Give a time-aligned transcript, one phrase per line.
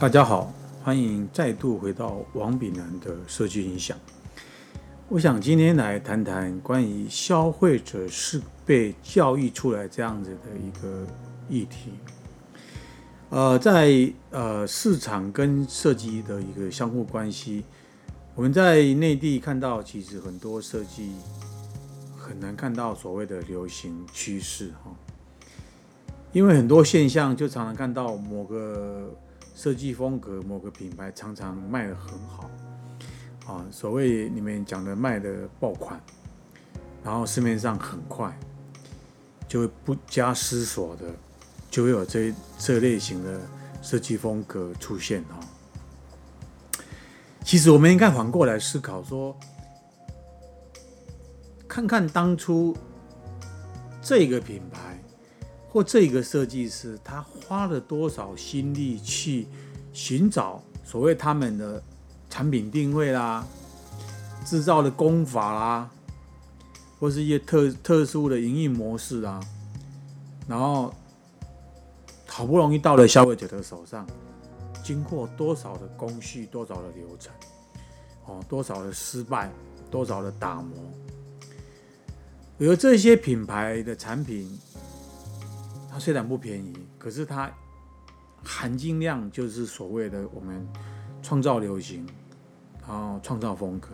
[0.00, 0.50] 大家好，
[0.82, 3.94] 欢迎再度回到王炳南的设计影响。
[5.10, 11.06] 我想今天来谈谈关于消费者是被教育出来这样子的一个
[11.50, 11.90] 议题。
[13.28, 17.62] 呃，在呃市场跟设计的一个相互关系，
[18.34, 21.12] 我们在内地看到，其实很多设计
[22.16, 24.90] 很难看到所谓的流行趋势哈，
[26.32, 29.14] 因为很多现象就常常看到某个。
[29.54, 32.50] 设计风格某个品牌常常卖的很好，
[33.46, 36.00] 啊，所谓你们讲的卖的爆款，
[37.04, 38.34] 然后市面上很快
[39.46, 41.04] 就会不加思索的
[41.70, 43.40] 就会有这这类型的
[43.82, 45.38] 设计风格出现哈。
[47.44, 49.36] 其实我们应该反过来思考说，
[51.68, 52.74] 看看当初
[54.00, 54.89] 这个品牌。
[55.72, 59.46] 或这个设计师，他花了多少心力去
[59.92, 61.80] 寻找所谓他们的
[62.28, 63.46] 产品定位啦、
[64.44, 65.88] 制造的工法啦，
[66.98, 69.40] 或是一些特特殊的营运模式啊，
[70.48, 70.92] 然后
[72.26, 74.04] 好不容易到了消费者的手上，
[74.82, 77.32] 经过多少的工序、多少的流程，
[78.26, 79.52] 哦，多少的失败、
[79.88, 80.76] 多少的打磨，
[82.58, 84.58] 而这些品牌的产品。
[85.92, 87.50] 它虽然不便宜，可是它
[88.44, 90.64] 含金量就是所谓的我们
[91.20, 92.06] 创造流行，
[92.86, 93.88] 然后创造风格，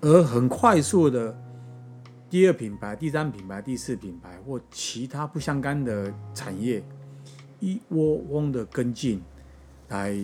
[0.00, 1.36] 而很快速的
[2.30, 6.80] 第二品牌、第三品牌、第四品牌或其他不相干的产业
[7.58, 9.20] 一窝蜂的跟进
[9.88, 10.16] 来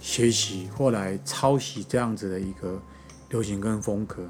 [0.00, 2.80] 学习或来抄袭这样子的一个
[3.30, 4.22] 流行跟风格，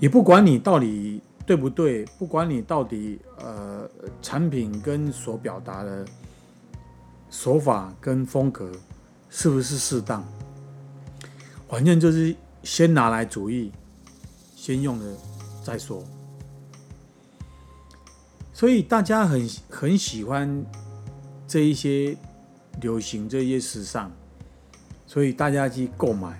[0.00, 1.22] 也不管你到底。
[1.52, 2.02] 对不对？
[2.18, 3.86] 不管你到底呃
[4.22, 6.02] 产品跟所表达的
[7.28, 8.72] 手法跟风格
[9.28, 10.24] 是不是适当，
[11.68, 13.70] 反正就是先拿来主义，
[14.56, 15.16] 先用了
[15.62, 16.02] 再说。
[18.54, 20.64] 所以大家很很喜欢
[21.46, 22.16] 这一些
[22.80, 24.10] 流行这一些时尚，
[25.06, 26.38] 所以大家去购买。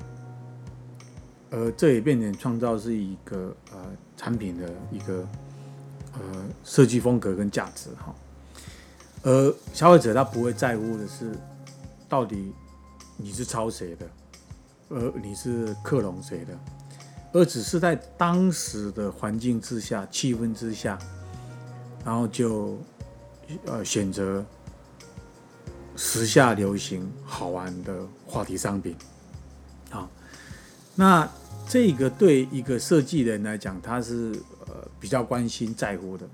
[1.55, 3.79] 而这也变成创造是一个呃
[4.17, 5.29] 产品的一个
[6.15, 6.21] 呃
[6.65, 8.15] 设计风格跟价值哈，
[9.23, 11.37] 而消费者他不会在乎的是
[12.09, 12.55] 到底
[13.19, 14.07] 你是抄谁的，
[14.89, 16.59] 而你是克隆谁的，
[17.35, 20.99] 而只是在当时的环境之下、气氛之下，
[22.03, 22.79] 然后就
[23.67, 24.43] 呃选择
[25.97, 27.95] 时下流行好玩的
[28.27, 28.97] 话题商品，
[29.91, 30.09] 啊，
[30.95, 31.31] 那。
[31.73, 36.29] 这个对一个设计人来讲，他是呃比较关心在乎的，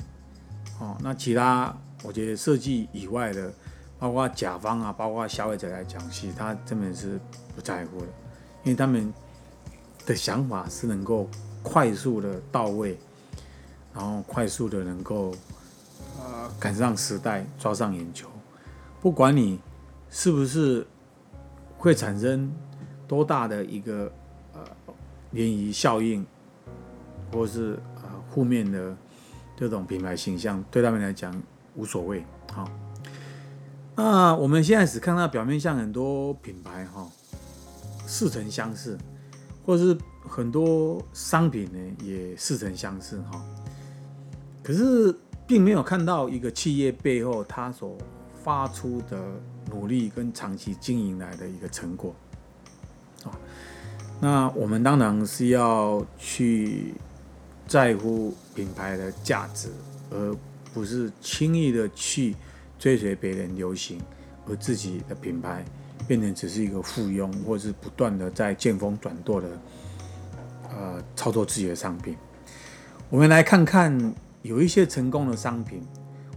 [0.81, 1.72] 哦，那其他
[2.03, 3.53] 我觉得设计以外的，
[4.00, 7.21] 包括甲方啊，包括消费者来讲，其实他根本是
[7.54, 8.06] 不在乎的，
[8.65, 9.15] 因为他们
[10.04, 11.31] 的想法是能够
[11.62, 12.98] 快速的到位，
[13.94, 15.32] 然后快速的能够
[16.19, 18.28] 呃赶上时代，抓上眼球，
[19.00, 19.60] 不管你
[20.10, 20.84] 是不是
[21.77, 22.53] 会产生
[23.06, 24.12] 多大的一个。
[25.33, 26.25] 涟漪效应，
[27.33, 28.97] 或是呃负面的
[29.56, 31.34] 这种品牌形象，对他们来讲
[31.75, 32.25] 无所谓。
[32.53, 32.69] 好，
[33.94, 37.06] 那我们现在只看到表面上很多品牌哈，
[38.06, 38.97] 似曾相识，
[39.66, 39.97] 或是
[40.27, 43.45] 很多商品呢也似曾相识哈，
[44.62, 45.15] 可是
[45.47, 47.99] 并没有看到一个企业背后它所
[48.43, 49.19] 发出的
[49.71, 52.15] 努力跟长期经营来的一个成果，
[53.25, 53.31] 啊。
[54.20, 56.92] 那我们当然是要去
[57.66, 59.68] 在乎品牌的价值，
[60.10, 60.36] 而
[60.74, 62.34] 不是轻易的去
[62.78, 64.00] 追随别人流行，
[64.48, 65.64] 而自己的品牌
[66.08, 69.48] 变成只是一个附庸，或是不断的在见风转舵的
[70.70, 72.16] 呃操作自己的商品。
[73.10, 75.80] 我们来看看有一些成功的商品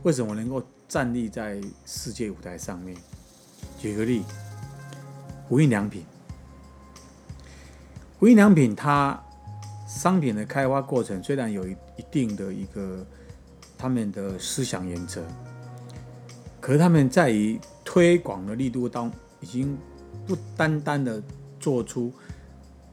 [0.03, 2.95] 为什么能够站立在世界舞台上面。
[3.79, 4.23] 举个例，
[5.49, 6.05] 无印良品。
[8.21, 9.19] 无印良品，它
[9.87, 13.03] 商品的开发过程虽然有一一定的一个
[13.75, 15.23] 他们的思想原则，
[16.59, 19.75] 可是他们在于推广的力度当已经
[20.27, 21.19] 不单单的
[21.59, 22.13] 做出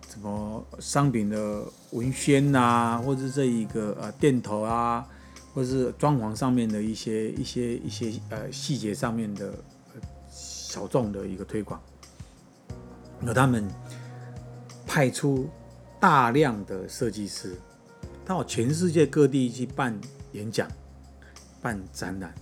[0.09, 5.07] 什么商品的文宣呐，或者这一个呃店头啊，
[5.53, 9.53] 或是装潢上面的一些一些一些呃细节上面的
[10.31, 11.79] 小众的一个推广，
[13.27, 13.69] 有他们。
[14.89, 15.47] 派出
[16.01, 17.55] 大量的设计师
[18.25, 19.97] 到全世界各地去办
[20.33, 20.67] 演讲、
[21.61, 22.33] 办展览，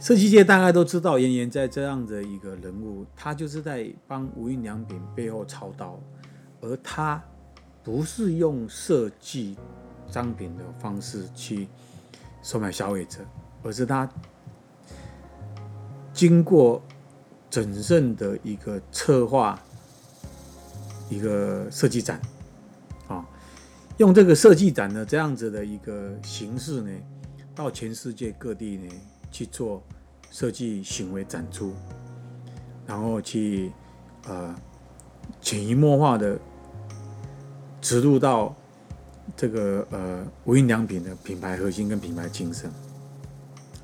[0.00, 5.98] 设计界大概都知道妍妍在这样的一个人物，他就是在帮无印良品背后操刀，
[6.60, 7.22] 而他
[7.84, 9.56] 不是用设计
[10.10, 11.68] 商品的方式去
[12.42, 13.20] 收买消费者，
[13.62, 14.08] 而是他
[16.12, 16.82] 经过
[17.48, 19.60] 整慎的一个策划，
[21.12, 22.20] 一个设计展，
[23.08, 23.24] 啊，
[23.98, 26.90] 用这个设计展的这样子的一个形式呢，
[27.54, 28.88] 到全世界各地呢
[29.30, 29.82] 去做。
[30.34, 31.74] 设计行为展出，
[32.86, 33.70] 然后去
[34.24, 34.54] 呃
[35.42, 36.40] 潜移默化的
[37.82, 38.56] 植入到
[39.36, 42.70] 这个呃无印良品的品牌核心跟品牌精神，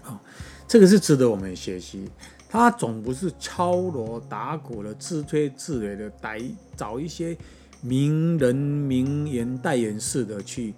[0.05, 0.19] 啊，
[0.67, 2.11] 这个是值得我们学习。
[2.49, 6.41] 他总不是敲锣打鼓的自吹自擂的带
[6.77, 7.37] 找一些
[7.81, 10.75] 名人名言代言式的去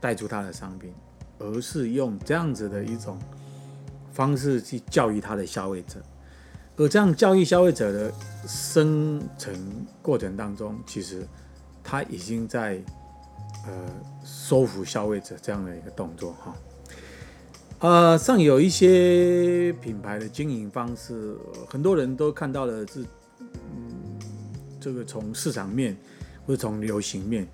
[0.00, 0.92] 带出他的商品，
[1.38, 3.18] 而是用这样子的一种。
[4.12, 6.00] 方式去教育他的消费者，
[6.78, 8.10] 而这样教育消费者的
[8.48, 9.54] 生成
[10.00, 11.28] 过程当中，其实
[11.84, 12.82] 他已经在
[13.66, 13.72] 呃
[14.24, 16.56] 收服消费者这样的一个动作哈。
[17.80, 21.36] 呃，上有一些品牌的经营方式，
[21.68, 23.04] 很多人都看到了是
[23.52, 24.18] 嗯
[24.80, 25.94] 这个从市场面
[26.46, 27.46] 或者从流行面，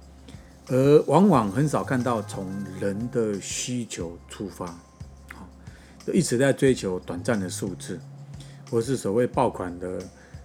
[0.68, 2.46] 而往往很少看到从
[2.80, 4.72] 人的需求出发。
[6.12, 7.98] 一直在追求短暂的数字，
[8.70, 10.02] 或是所谓爆款的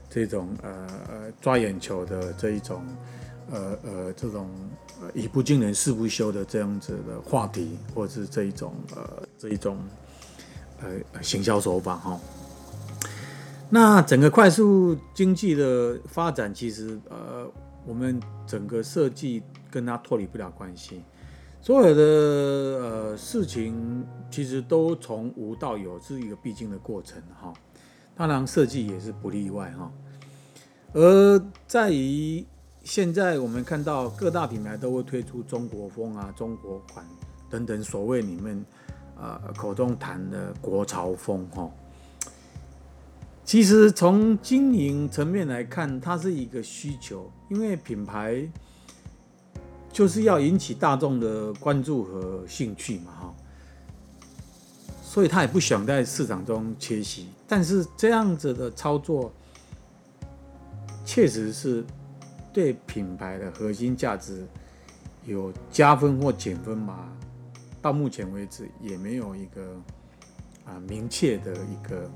[0.09, 2.81] 这种呃抓眼球的这一种
[3.51, 4.49] 呃呃这种
[5.01, 9.77] 呃以不惊人誓不休的这样子的话题，或者是这一种呃这一种
[10.81, 12.19] 呃行销手法哈。
[13.69, 17.45] 那整个快速经济的发展，其实呃
[17.85, 21.01] 我们整个设计跟它脱离不了关系。
[21.59, 27.51] 所有的呃事情其实都从无到有是一个必经的过程哈，
[28.15, 29.91] 当然设计也是不例外哈。
[30.93, 32.45] 而在于
[32.87, 37.05] 现在我们看到各大品牌都会推出中国风啊、中国款
[37.49, 38.65] 等等，所谓你们
[39.17, 41.69] 呃口中谈的国潮风哈。
[43.43, 48.49] 其实从经营层面来看，它是一个需求，因为品牌。
[49.89, 53.35] 就是要引起大众的关注和兴趣嘛，哈，
[55.01, 57.29] 所以他也不想在市场中缺席。
[57.47, 59.33] 但是这样子的操作，
[61.03, 61.83] 确实是
[62.51, 64.47] 对品牌的核心价值
[65.25, 67.09] 有加分或减分嘛？
[67.81, 69.75] 到目前为止也没有一个
[70.65, 72.09] 啊明确的一个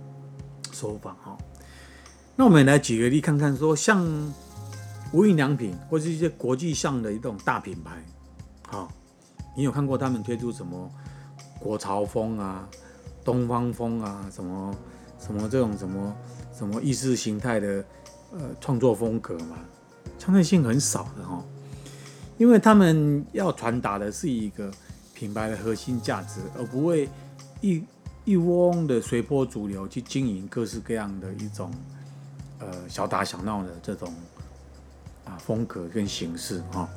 [0.72, 1.38] 说法，哈。
[2.36, 4.33] 那我们来举个例看看，说像。
[5.13, 8.01] 无印良品或是一些国际上的一种大品牌，
[8.66, 8.89] 好，
[9.57, 10.89] 你有看过他们推出什么
[11.60, 12.66] 国潮风啊、
[13.22, 14.74] 东方风啊、什么
[15.19, 16.16] 什么这种什么
[16.54, 17.86] 什么意识形态的
[18.31, 19.57] 呃创作风格吗？
[20.21, 21.44] 相对性很少的哈，
[22.38, 24.69] 因为他们要传达的是一个
[25.15, 27.09] 品牌的核心价值，而不会
[27.62, 27.83] 一
[28.23, 31.71] 一窝的随波逐流去经营各式各样的一种
[32.59, 34.13] 呃小打小闹的这种。
[35.23, 36.89] 啊，风格跟形式哈，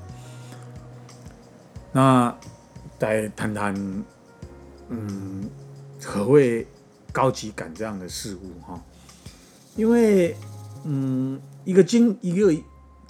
[1.92, 2.34] 那
[2.98, 3.74] 再谈谈，
[4.88, 5.46] 嗯，
[6.02, 6.66] 何谓
[7.12, 8.82] 高级感这样的事物哈？
[9.76, 10.34] 因为，
[10.84, 12.50] 嗯，一个经一个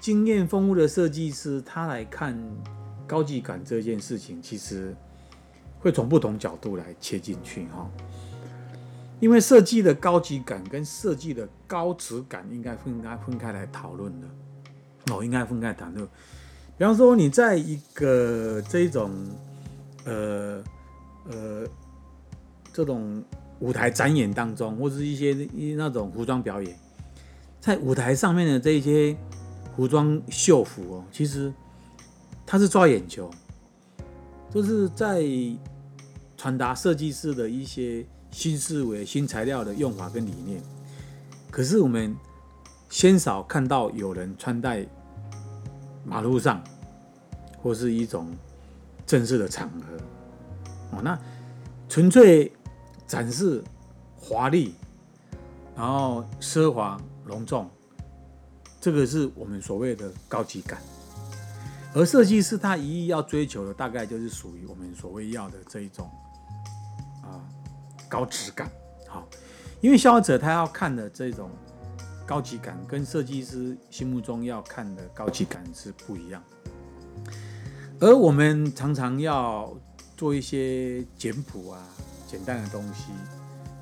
[0.05, 2.39] 经验丰富的设计师，他来看
[3.07, 4.95] 高级感这件事情，其实
[5.79, 7.91] 会从不同角度来切进去哈。
[9.19, 14.27] 因为设计的高级感跟设计的高质感，应该分开分开来讨论的。
[15.11, 16.07] 哦，应该分开谈论。
[16.77, 19.11] 比方说，你在一个这种
[20.05, 20.63] 呃
[21.31, 21.67] 呃
[22.75, 23.25] 这种
[23.61, 26.79] 舞台展演当中，或是一些那种服装表演，
[27.59, 29.17] 在舞台上面的这些
[29.77, 31.53] 服装秀服哦，其实
[32.47, 33.31] 它是抓眼球，
[34.51, 35.23] 就是在
[36.37, 40.63] 传达设计师的一些新思维、新材料的用法跟理念。
[41.51, 42.17] 可是我们。
[42.91, 44.87] 鲜少看到有人穿戴
[46.05, 46.63] 马路上，
[47.61, 48.29] 或是一种
[49.05, 49.97] 正式的场合，
[50.93, 51.19] 哦，那
[51.89, 52.53] 纯粹
[53.05, 53.65] 展示
[54.17, 54.77] 华丽，
[55.75, 57.69] 然后奢华隆重，
[58.85, 60.79] 这个是我们所谓的高级感。
[61.95, 66.11] 而设计师他一意要追求的，大概就是属于我们所谓要的这一种
[67.23, 67.41] 啊
[68.07, 68.71] 高质感。
[69.09, 69.27] 好，
[69.81, 71.51] 因为消费者他要看的这种。
[72.27, 76.43] 高级感跟设计师心目中要看的高级感是不一样，
[78.01, 79.79] 而我们常常要
[80.17, 81.87] 做一些简朴啊、
[82.27, 83.13] 简单的东西，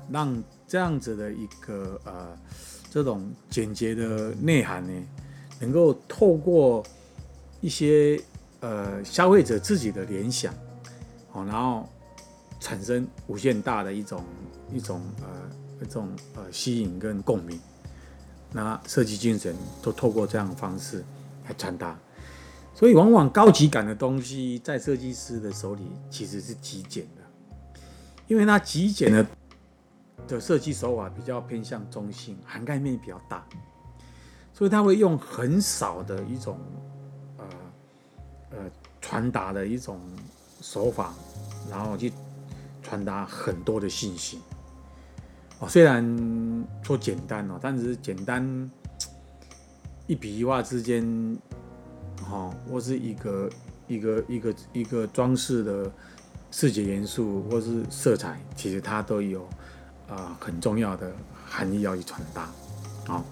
[0.09, 2.37] 让这样子的一个呃
[2.93, 5.03] 这种简洁的内涵呢，
[5.59, 6.85] 能够透过
[7.59, 8.21] 一些
[8.59, 10.53] 呃消费者自己的联想，
[11.31, 11.89] 哦，然后
[12.59, 14.23] 产生无限大的一种
[14.71, 15.27] 一种呃
[15.81, 17.59] 一种呃吸引跟共鸣。
[18.51, 21.03] 那设计精神都透过这样的方式
[21.47, 21.97] 来传达，
[22.75, 25.81] 所以往往高级感的东西在设计师的手里
[26.11, 27.81] 其实是极简的，
[28.27, 29.25] 因为它极简的
[30.27, 33.45] 的设计手法比较偏向中性，涵盖面比较大，
[34.53, 36.57] 所以他会用很少的一种
[37.37, 37.45] 呃
[38.51, 38.57] 呃
[39.01, 39.99] 传达的一种
[40.61, 41.13] 手法，
[41.69, 42.11] 然后去
[42.81, 44.39] 传达很多的信息。
[45.59, 46.03] 哦虽然
[46.81, 48.69] 说简单哦，但是简单
[50.07, 51.37] 一笔一画之间，
[52.17, 53.49] 哈，或是一个
[53.87, 55.91] 一个一个一个装饰的
[56.51, 59.47] 视觉元素，或是色彩，其实它都有
[60.09, 61.11] 啊很重要的
[61.45, 62.41] 含义要去传达，
[63.11, 63.23] 啊，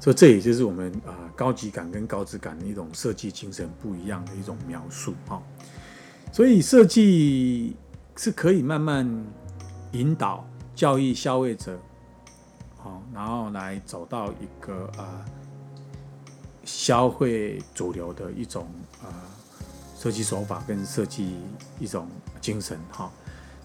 [0.00, 5.42] 所以这也就是我们啊高级感跟高质感的一种设计精神不一样的一种描述，哈，
[6.32, 7.76] 所以设计
[8.16, 9.06] 是可以慢慢
[9.92, 10.46] 引导。
[10.74, 11.78] 教育消费者，
[12.78, 15.04] 好，然后来走到一个呃
[16.64, 18.66] 消费主流的一种
[19.02, 19.08] 呃
[19.98, 21.36] 设计手法跟设计
[21.78, 22.08] 一种
[22.40, 23.12] 精神，哈，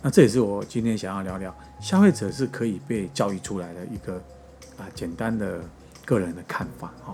[0.07, 4.13] 那这也是我今天想要聊聊，消费者是可以被教育出来的一个
[4.77, 5.59] 啊简单的
[6.05, 7.13] 个人的看法，哈。